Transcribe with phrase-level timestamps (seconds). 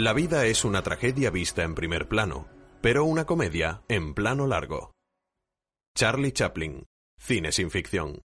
[0.00, 2.48] La vida es una tragedia vista en primer plano,
[2.80, 4.94] pero una comedia en plano largo.
[5.94, 6.86] Charlie Chaplin,
[7.18, 8.22] cine sin ficción.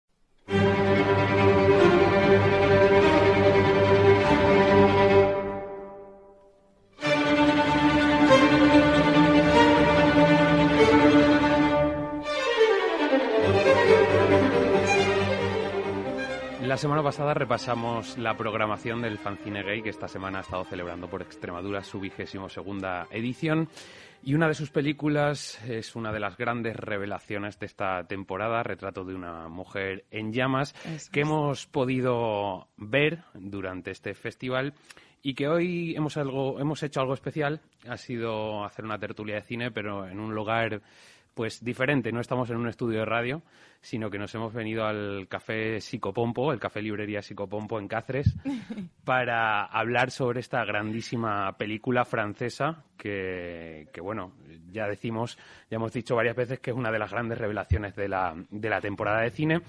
[16.79, 21.21] Semana pasada repasamos la programación del Fanzine Gay, que esta semana ha estado celebrando por
[21.21, 23.67] Extremadura su vigésimo segunda edición.
[24.23, 29.03] Y una de sus películas es una de las grandes revelaciones de esta temporada, Retrato
[29.03, 30.73] de una mujer en llamas,
[31.11, 34.73] que hemos podido ver durante este festival
[35.21, 37.59] y que hoy hemos, algo, hemos hecho algo especial.
[37.89, 40.81] Ha sido hacer una tertulia de cine, pero en un lugar
[41.39, 42.11] pues diferente.
[42.11, 43.41] No estamos en un estudio de radio,
[43.79, 48.35] sino que nos hemos venido al café Psicopompo, el café librería Psicopompo en Cáceres,
[49.05, 54.33] para hablar sobre esta grandísima película francesa que, que, bueno,
[54.69, 55.37] ya decimos,
[55.71, 58.69] ya hemos dicho varias veces que es una de las grandes revelaciones de la, de
[58.69, 59.61] la temporada de cine.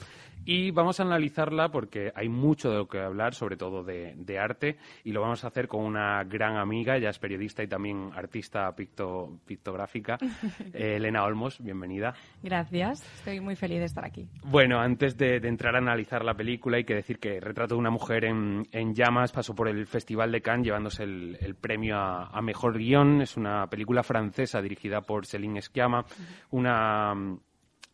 [0.45, 4.39] Y vamos a analizarla porque hay mucho de lo que hablar, sobre todo de, de
[4.39, 8.11] arte, y lo vamos a hacer con una gran amiga, ella es periodista y también
[8.15, 10.19] artista picto, pictográfica,
[10.73, 12.15] eh, Elena Olmos, bienvenida.
[12.43, 14.29] Gracias, estoy muy feliz de estar aquí.
[14.45, 17.81] Bueno, antes de, de, entrar a analizar la película, hay que decir que Retrato de
[17.81, 21.97] una mujer en, en llamas pasó por el Festival de Cannes llevándose el, el premio
[21.97, 23.21] a, a, Mejor Guión.
[23.21, 26.05] Es una película francesa dirigida por Céline Sciamma,
[26.51, 27.15] una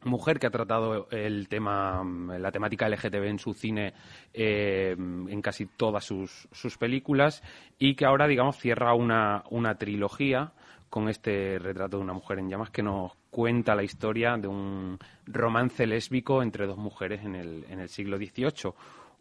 [0.07, 2.03] mujer que ha tratado el tema,
[2.39, 3.95] la temática LGTB en su cine
[4.33, 7.43] eh, en casi todas sus, sus, películas
[7.79, 10.53] y que ahora, digamos, cierra una, una trilogía
[10.89, 14.99] con este retrato de una mujer en llamas que nos cuenta la historia de un
[15.27, 18.73] romance lésbico entre dos mujeres en el, en el siglo XVIII.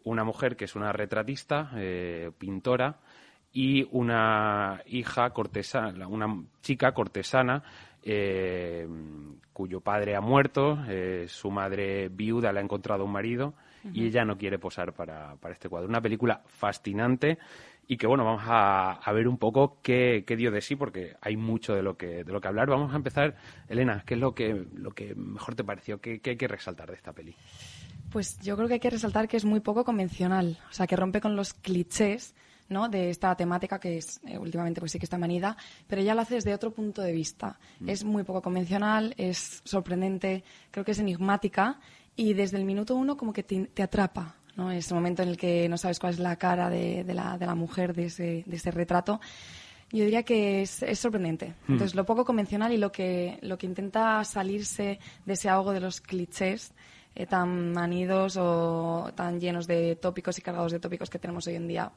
[0.04, 2.98] Una mujer que es una retratista, eh, pintora,
[3.52, 7.62] y una hija cortesana, una chica cortesana
[8.08, 8.86] eh,
[9.52, 13.90] cuyo padre ha muerto, eh, su madre viuda le ha encontrado un marido uh -huh.
[13.94, 15.88] y ella no quiere posar para, para, este cuadro.
[15.88, 17.38] Una película fascinante
[17.88, 21.16] y que bueno, vamos a, a ver un poco qué, qué, dio de sí porque
[21.20, 22.68] hay mucho de lo que de lo que hablar.
[22.68, 23.34] Vamos a empezar,
[23.68, 26.00] Elena, ¿qué es lo que lo que mejor te pareció?
[26.00, 27.34] ¿Qué, qué hay que resaltar de esta peli?
[28.12, 30.96] Pues yo creo que hay que resaltar que es muy poco convencional, o sea, que
[30.96, 32.34] rompe con los clichés
[32.68, 32.88] ¿no?
[32.88, 35.56] de esta temática que es eh, últimamente pues sí que está manida,
[35.86, 37.58] pero ella lo hace desde otro punto de vista.
[37.80, 37.88] Mm.
[37.88, 41.78] Es muy poco convencional, es sorprendente, creo que es enigmática
[42.16, 44.36] y desde el minuto uno como que te, te atrapa.
[44.56, 44.70] ¿no?
[44.70, 47.36] Es el momento en el que no sabes cuál es la cara de, de, la,
[47.36, 49.20] de la, mujer de ese, de ese retrato.
[49.92, 51.54] Yo diría que es, es sorprendente.
[51.66, 51.72] Mm.
[51.72, 55.80] Entonces, lo poco convencional y lo que, lo que intenta salirse de ese ahogo de
[55.80, 56.72] los clichés
[57.14, 61.54] eh, tan manidos o tan llenos de tópicos y cargados de tópicos que tenemos hoy
[61.54, 61.90] en día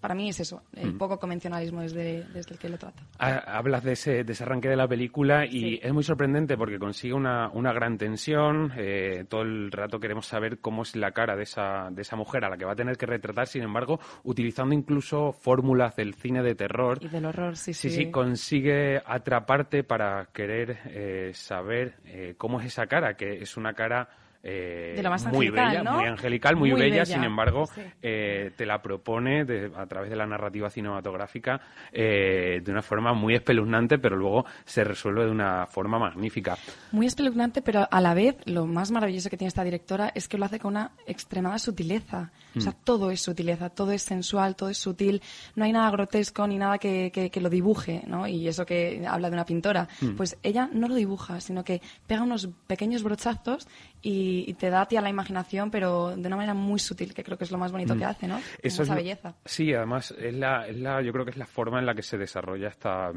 [0.00, 3.02] para mí es eso, el poco convencionalismo desde, desde, el que lo trata.
[3.18, 5.80] Hablas de ese, de ese arranque de la película y sí.
[5.82, 8.72] es muy sorprendente porque consigue una, una gran tensión.
[8.76, 12.44] Eh, todo el rato queremos saber cómo es la cara de esa, de esa mujer
[12.44, 16.42] a la que va a tener que retratar, sin embargo, utilizando incluso fórmulas del cine
[16.42, 16.98] de terror.
[17.00, 17.90] Y del horror, sí, sí.
[17.90, 21.94] Sí, sí, consigue atraparte para querer eh, saber
[22.36, 24.08] cómo es esa cara, que es una cara
[24.44, 25.98] eh, de lo más muy angelical, bella, ¿no?
[25.98, 27.80] muy angelical, muy, muy bella, bella, sin embargo, sí.
[28.02, 31.60] eh, te la propone de, a través de la narrativa cinematográfica
[31.92, 36.56] eh, de una forma muy espeluznante, pero luego se resuelve de una forma magnífica.
[36.90, 40.38] Muy espeluznante, pero a la vez lo más maravilloso que tiene esta directora es que
[40.38, 42.32] lo hace con una extremada sutileza.
[42.54, 42.58] Mm.
[42.58, 45.22] O sea, todo es sutileza, todo es sensual, todo es sutil,
[45.54, 48.26] no hay nada grotesco ni nada que, que, que lo dibuje, ¿no?
[48.26, 50.16] Y eso que habla de una pintora, mm.
[50.16, 53.68] pues ella no lo dibuja, sino que pega unos pequeños brochazos
[54.02, 57.14] y, y, te da a ti a la imaginación, pero de una manera muy sutil,
[57.14, 57.98] que creo que es lo más bonito mm.
[57.98, 58.38] que hace, ¿no?
[58.62, 59.34] Eso esa es belleza.
[59.44, 62.02] Sí, además, es la, es la, yo creo que es la forma en la que
[62.02, 63.12] se desarrolla esta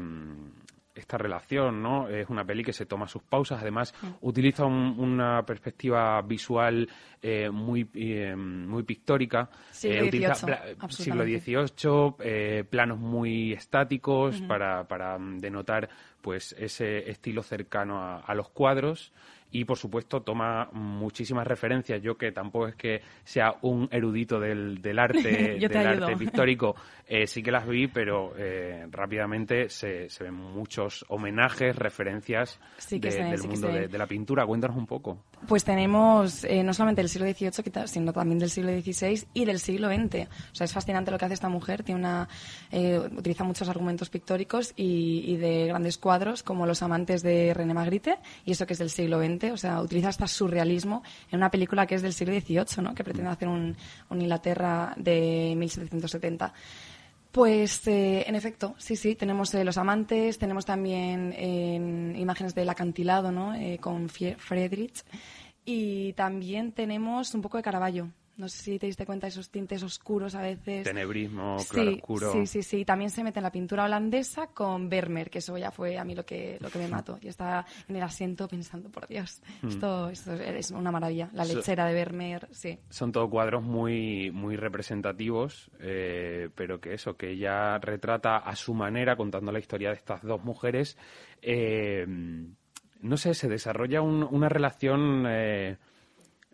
[0.96, 2.08] esta relación, ¿no?
[2.08, 4.06] Es una peli que se toma sus pausas, además sí.
[4.22, 6.88] utiliza un, una perspectiva visual
[7.20, 14.44] eh, muy eh, muy pictórica, siglo eh, utiliza XVIII, siglo XVIII, planos muy estáticos uh
[14.44, 14.46] -huh.
[14.46, 15.88] para, para denotar
[16.22, 19.12] pues ese estilo cercano a, a los cuadros
[19.50, 22.02] y por supuesto toma muchísimas referencias.
[22.02, 26.06] Yo que tampoco es que sea un erudito del, del arte, del ayudo.
[26.06, 26.74] arte pictórico,
[27.06, 32.98] eh, sí que las vi, pero eh, rápidamente se, se, ven muchos homenajes, referencias sí
[32.98, 34.44] de, se, del sí mundo de, de, la pintura.
[34.46, 35.24] Cuéntanos un poco.
[35.46, 39.60] Pues tenemos eh, no solamente del siglo XVIII, sino también del siglo XVI y del
[39.60, 40.28] siglo XX.
[40.52, 41.82] O sea, es fascinante lo que hace esta mujer.
[41.82, 42.28] Tiene una,
[42.70, 47.74] eh, utiliza muchos argumentos pictóricos y, y de grandes cuadros, como Los amantes de René
[47.74, 51.50] Magritte, y eso que es del siglo XX o sea, utiliza hasta surrealismo en una
[51.50, 52.94] película que es del siglo XVIII, ¿no?
[52.94, 53.76] Que pretende hacer un,
[54.10, 56.52] Inglaterra de 1770
[57.32, 62.68] Pues eh, en efecto, sí, sí, tenemos eh, los amantes, tenemos también eh, imágenes del
[62.68, 63.54] acantilado, ¿no?
[63.54, 65.04] Eh, con Friedrich.
[65.64, 68.10] Y también tenemos un poco de Caravaggio.
[68.36, 70.84] No sé si te diste cuenta de esos tintes oscuros a veces.
[70.84, 72.32] Tenebrismo, Sí, claroscuro.
[72.32, 72.84] Sí, sí, sí.
[72.84, 76.14] También se mete en la pintura holandesa con Vermeer, que eso ya fue a mí
[76.14, 77.18] lo que, lo que me mató.
[77.20, 81.30] Yo estaba en el asiento pensando, por Dios, esto, esto es una maravilla.
[81.32, 81.44] La.
[81.46, 82.78] So- lechera de Vermeer, sí.
[82.90, 88.74] Son todos cuadros muy, muy representativos, eh, pero que eso, que ella retrata a su
[88.74, 90.98] manera, contando la historia de estas dos mujeres.
[91.42, 92.04] eh,
[93.00, 95.76] no sé, se desarrolla un- una relación eh,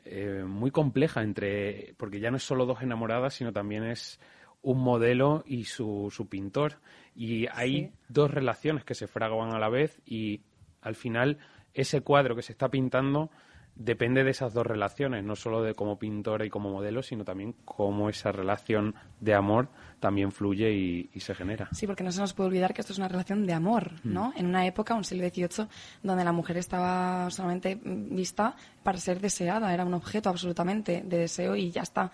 [0.04, 1.94] eh, muy compleja entre.
[1.96, 4.20] porque ya no es solo dos enamoradas, sino también es
[4.62, 6.74] un modelo y su, su pintor.
[7.14, 7.92] Y hay Sí.
[8.08, 10.40] dos relaciones que se fraguan a la vez y
[10.80, 11.38] al final
[11.74, 13.30] ese cuadro que se está pintando
[13.74, 17.54] depende de esas dos relaciones, no solo de como pintora y como modelo, sino también
[17.64, 19.68] cómo esa relación de amor
[20.00, 21.68] también fluye y, y se genera.
[21.72, 24.32] Sí, porque no se nos puede olvidar que esto es una relación de amor, ¿no?
[24.36, 25.66] En una época, un siglo XVIII,
[26.02, 31.18] donde la mujer estaba solamente mm, vista para ser deseada, era un objeto absolutamente de
[31.18, 32.10] deseo y ya está.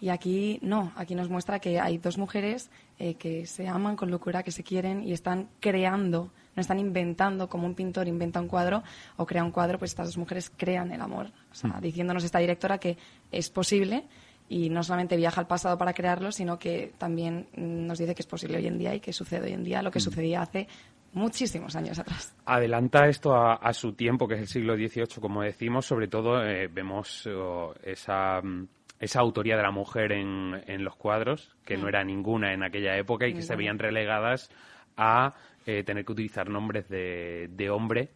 [0.00, 4.10] Y aquí no, aquí nos muestra que hay dos mujeres eh, que se aman con
[4.10, 8.48] locura, que se quieren y están creando, no están inventando como un pintor inventa un
[8.48, 8.82] cuadro
[9.16, 11.30] o crea un cuadro, pues estas dos mujeres crean el amor.
[11.50, 12.96] O sea, diciéndonos esta directora que
[13.30, 14.08] es posible
[14.48, 18.22] y no solamente viaja al pasado para crearlo, sino que también mm, nos dice que
[18.22, 20.66] es posible hoy en día y que sucede hoy en día lo que sucedía hace
[21.12, 22.34] muchísimos años atrás.
[22.46, 26.42] Adelanta esto a, a su tiempo, que es el siglo XVIII, como decimos, sobre todo
[26.44, 28.66] eh, vemos oh, esa, mm,
[29.00, 32.96] esa autoría de la mujer en, en los cuadros, que no era ninguna en aquella
[32.96, 34.50] época y que se veían relegadas
[34.96, 35.34] a
[35.66, 38.10] eh, tener que utilizar nombres de, de hombre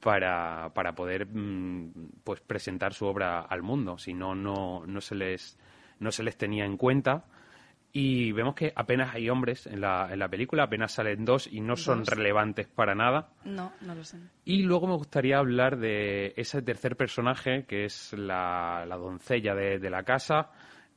[0.00, 5.16] para, para poder mm, pues presentar su obra al mundo, si no, no, no se
[5.16, 5.58] les
[5.98, 7.24] no se les tenía en cuenta
[7.92, 11.60] y vemos que apenas hay hombres en la, en la película, apenas salen dos y
[11.60, 12.08] no son Dos.
[12.08, 13.30] relevantes para nada.
[13.44, 14.18] No, no lo sé.
[14.44, 19.78] Y luego me gustaría hablar de ese tercer personaje, que es la, la doncella de,
[19.78, 20.50] de la casa,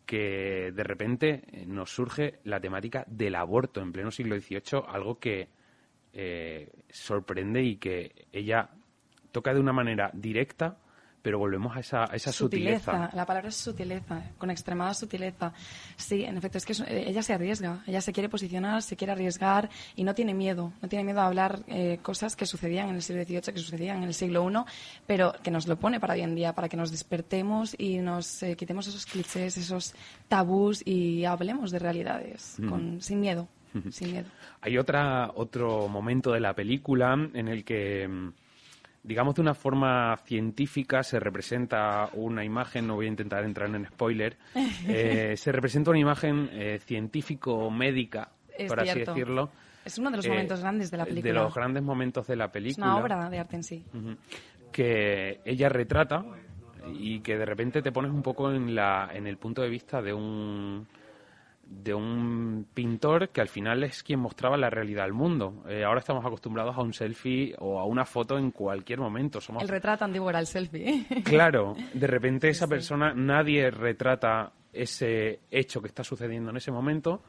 [0.05, 5.17] que de repente eh, nos surge la temática del aborto en pleno siglo XVIII, algo
[5.17, 5.47] que
[6.13, 8.69] eh, sorprende y que ella
[9.31, 10.77] toca de una manera directa,
[11.21, 13.09] pero volvemos a esa, a esa sutileza.
[13.13, 15.53] La palabra es sutileza, con extremada sutileza.
[15.95, 18.95] Sí, en efecto, es que es- eh, ella se arriesga, ella se quiere posicionar, se
[18.95, 20.73] quiere arriesgar y no tiene miedo.
[20.81, 23.97] No tiene miedo a hablar eh, cosas que sucedían en el siglo XVIII, que sucedían
[23.97, 24.55] en el siglo I,
[25.05, 28.41] pero que nos lo pone para hoy en día, para que nos despertemos y nos
[28.43, 29.93] eh, quitemos esos clichés, esos
[30.27, 33.47] tabús y hablemos de realidades con, sin miedo.
[33.91, 34.27] Sin miedo.
[34.59, 38.33] Hay otra, otro momento de la película en el que, mm,
[39.03, 43.85] digamos de una forma científica, se representa una imagen, no voy a intentar entrar en
[43.87, 44.37] spoiler,
[44.87, 49.13] eh, se representa una imagen eh, científico-médica, Es por así cierto.
[49.13, 49.49] decirlo.
[49.83, 51.33] Es uno de los eh, momentos grandes de la película.
[51.33, 52.87] De los grandes momentos de la es película.
[52.87, 53.83] una obra de arte en sí.
[54.71, 56.23] Que ella retrata
[56.93, 60.01] y que de repente te pones un poco en la en el punto de vista
[60.01, 60.87] de un
[61.71, 65.63] de un pintor que al final es quien mostraba la realidad al mundo.
[65.69, 69.39] Eh, ahora estamos acostumbrados a un selfie o a una foto en cualquier momento.
[69.39, 71.05] Somos El retrato antiguo era el selfie.
[71.23, 77.23] Claro, de repente esa persona, nadie retrata ese hecho que está sucediendo en ese momento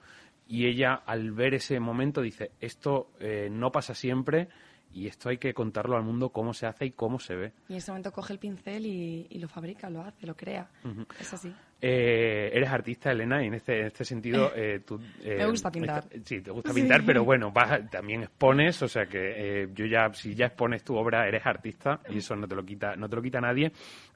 [0.48, 4.48] y ella al ver ese momento dice, esto eh, no pasa siempre
[4.92, 7.52] y esto hay que contarlo al mundo cómo se hace y cómo se ve.
[7.68, 10.68] Y en ese momento coge el pincel y, y lo fabrica, lo hace, lo crea.
[11.20, 11.54] Es así.
[11.84, 15.00] Eh, eres artista, Elena, y en este, en este sentido eh, tú...
[15.24, 16.04] eh, Me gusta pintar.
[16.24, 16.80] sí, te gusta Sí.
[16.80, 20.84] pintar, pero bueno, vas- también expones, o sea que eh, yo ya, si ya expones
[20.84, 23.72] tu obra, eres artista y eso no te lo quita, no te lo quita nadie.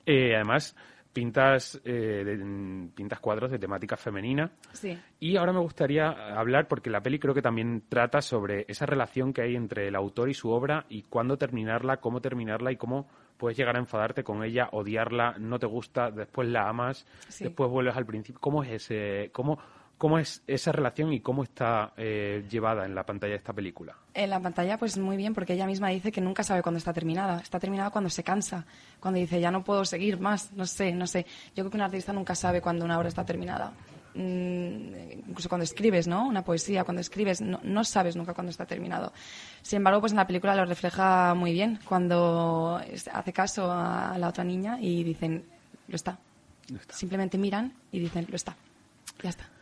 [0.06, 0.76] Eh, además,
[1.16, 4.50] pintas, eh, de- pintas cuadros de temática femenina.
[4.74, 4.98] Sí.
[5.18, 9.32] Y ahora me gustaría hablar, porque la peli creo que también trata sobre esa relación
[9.32, 13.08] que hay entre el autor y su obra y cuándo terminarla, cómo terminarla y cómo
[13.38, 17.44] puedes llegar a enfadarte con ella, odiarla, no te gusta, después la amas, Sí.
[17.44, 18.38] después vuelves al principio.
[18.38, 19.58] ¿Cómo es ese, cómo,
[19.98, 23.96] cómo es esa relación y cómo está eh, llevada en la pantalla de esta película?
[24.14, 26.92] En la pantalla, pues muy bien, porque ella misma dice que nunca sabe cuándo está
[26.92, 27.40] terminada.
[27.40, 28.64] Está terminada cuando se cansa,
[29.00, 31.26] cuando dice, ya no puedo seguir más, no sé, no sé.
[31.54, 33.72] Yo creo que un artista nunca sabe cuándo una obra está terminada.
[34.14, 36.26] Mm, incluso cuando escribes, ¿no?
[36.26, 39.12] Una poesía, cuando escribes, no, no sabes nunca cuándo está terminado.
[39.62, 42.80] Sin embargo, pues en la película lo refleja muy bien, cuando
[43.12, 45.44] hace caso a la otra niña y dicen,
[45.88, 46.18] lo está.
[46.88, 48.56] Simplemente miran y dicen, lo está.
[49.22, 49.55] Ya está.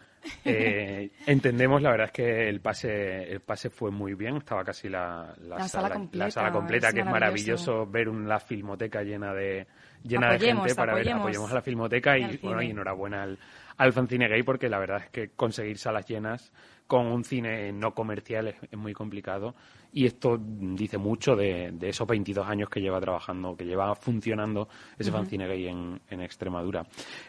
[0.44, 4.88] Eh, entendemos, la verdad es que el pase, el pase fue muy bien, estaba casi
[4.88, 7.72] la, La sala completa, la sala completa, es que es maravilloso.
[7.72, 9.66] maravilloso ver una filmoteca llena de,
[10.04, 11.50] llena de gente para ver, apoyemos.
[11.50, 13.38] a la Filmoteca y, bueno, y enhorabuena al,
[13.76, 16.52] al Fancine Gay porque la verdad es que conseguir salas llenas
[16.86, 19.54] con un cine no comercial es muy complicado.
[19.96, 24.68] Y esto dice mucho de, esos 22 años que lleva trabajando, que lleva funcionando
[24.98, 26.84] ese uh fanzine gay en, Extremadura.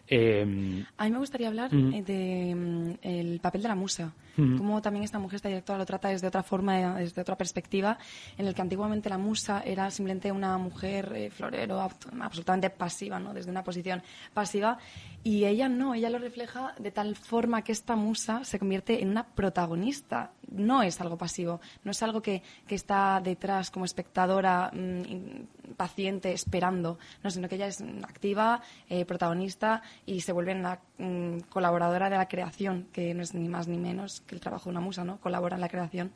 [0.08, 4.82] Em, a mí me gustaría hablar del de mm, el papel de la musa, cómo
[4.82, 8.00] también esta mujer, esta directora, lo trata desde otra forma, desde otra perspectiva,
[8.36, 13.34] en el que antiguamente la musa era simplemente una mujer eh, florero, absolutamente pasiva, ¿no?
[13.34, 14.04] desde una posición
[14.34, 14.78] pasiva,
[15.24, 19.10] y ella no, ella lo refleja de tal forma que esta musa se convierte en
[19.10, 25.74] una protagonista no es algo pasivo, no es algo que, está detrás como espectadora mm,
[25.76, 31.40] paciente esperando, no, sino que ella es activa, eh, protagonista y se vuelve una mm,
[31.50, 34.72] colaboradora de la creación, que no es ni más ni menos que el trabajo de
[34.72, 35.20] una musa, ¿no?
[35.20, 36.12] Colabora en la creación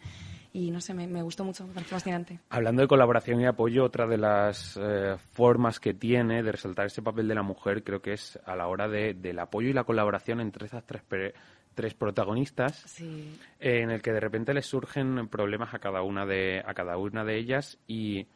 [0.52, 2.40] y no sé, me, gustó mucho, me pareció fascinante.
[2.50, 7.02] Hablando de colaboración y apoyo, otra de las eh, formas que tiene de resaltar ese
[7.02, 9.84] papel de la mujer creo que es a la hora de, del apoyo y la
[9.84, 11.04] colaboración entre esas tres
[11.76, 13.00] tres protagonistas
[13.60, 17.24] en el que de repente les surgen problemas a cada una de a cada una
[17.24, 18.28] de ellas y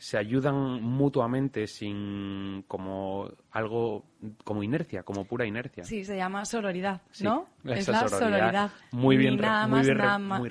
[0.00, 4.06] se ayudan mutuamente sin como algo
[4.44, 5.84] como inercia, como pura inercia.
[5.84, 7.46] Sí, se llama sororidad, ¿no?
[7.64, 8.70] es la sororidad.
[8.92, 9.38] Muy bien,
[9.68, 10.48] muy,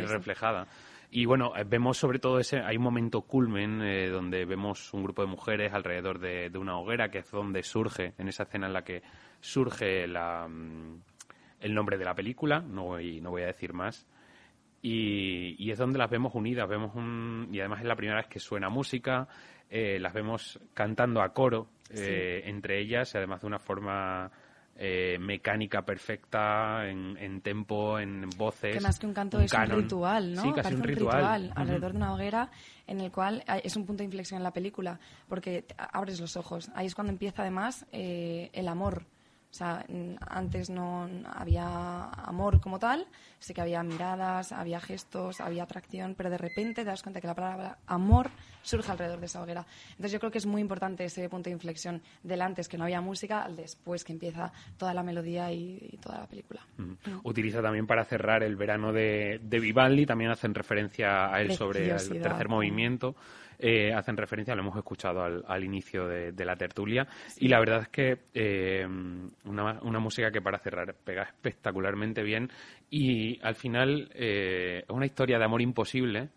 [0.00, 0.66] reflejada.
[1.12, 5.04] Y bueno, eh, vemos sobre todo ese, hay un momento culmen eh, donde vemos un
[5.04, 8.66] grupo de mujeres alrededor de, de, una hoguera, que es donde surge, en esa escena
[8.66, 9.04] en la que
[9.40, 11.00] surge la, mm,
[11.60, 14.08] el nombre de la película, no voy, no voy a decir más.
[14.80, 18.38] Y, es donde las vemos unidas, vemos un, y además es la primera vez que
[18.38, 19.26] suena música,
[19.68, 24.30] eh, las vemos cantando a coro eh, entre ellas, y además de una forma
[24.76, 28.74] eh, mecánica perfecta, en, tempo, en voces.
[28.74, 30.42] Que más que un canto es un ritual, ¿no?
[30.42, 31.52] Sí, casi un ritual.
[31.56, 32.50] alrededor de una hoguera
[32.86, 36.70] en el cual es un punto de inflexión en la película, porque abres los ojos.
[36.74, 39.06] Ahí es cuando empieza además el amor
[39.58, 39.84] sea,
[40.20, 43.06] antes no había amor como tal,
[43.38, 47.26] sí que había miradas, había gestos, había atracción, pero de repente te das cuenta que
[47.26, 48.30] la palabra amor
[48.62, 49.66] surge alrededor de esa hoguera.
[49.90, 52.84] Entonces yo creo que es muy importante ese punto de inflexión del antes que no
[52.84, 56.60] había música al después que empieza toda la melodía y, toda la película.
[56.76, 56.92] Mm.
[57.24, 62.22] Utiliza también para cerrar el verano de, Vivaldi, también hacen referencia a él sobre el
[62.22, 63.16] tercer movimiento.
[63.60, 67.88] Eh, hacen referencia, lo hemos escuchado al, inicio de, la tertulia, y la verdad es
[67.88, 68.86] que eh,
[69.44, 72.50] una, una, música que para cerrar pega espectacularmente bien.
[72.88, 76.28] Y al final eh, es una historia de amor imposible,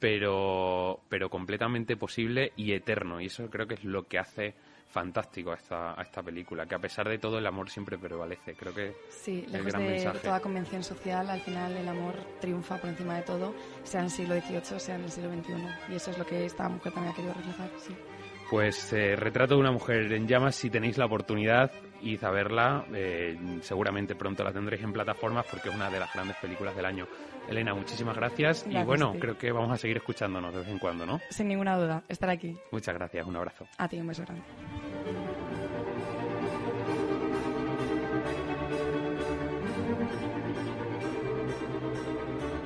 [0.00, 4.54] pero, pero completamente posible y eterno, y eso creo que es lo que hace
[4.88, 8.54] fantástico a esta, a esta película, que a pesar de todo el amor siempre prevalece.
[8.54, 13.16] Creo que sí, lejos de toda convención social, al final el amor triunfa por encima
[13.16, 13.54] de todo,
[13.84, 15.52] sea en el siglo XVIII, sea en el siglo XXI.
[15.92, 17.70] Y eso es lo que esta mujer también ha querido reflejar.
[17.78, 17.94] Sí.
[18.50, 22.84] Pues eh, Retrato de una mujer en llamas, si tenéis la oportunidad, y a verla.
[22.92, 26.86] Eh, seguramente pronto la tendréis en plataformas porque es una de las grandes películas del
[26.86, 27.06] año.
[27.48, 28.66] Elena, muchísimas gracias.
[28.68, 31.20] y bueno, creo que vamos a seguir escuchándonos de vez en cuando, ¿no?
[31.30, 32.56] Sin ninguna duda, estar aquí.
[32.70, 33.66] Muchas gracias, un abrazo.
[33.78, 34.42] A ti, un beso grande.